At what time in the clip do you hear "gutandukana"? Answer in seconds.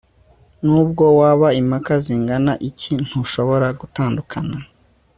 3.79-4.57